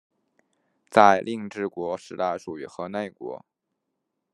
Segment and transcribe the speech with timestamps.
[0.89, 3.45] 在令制国时代属于河内国。